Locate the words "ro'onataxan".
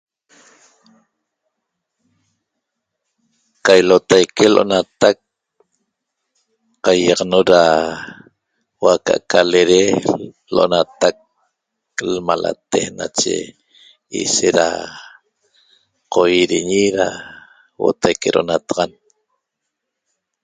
18.35-18.91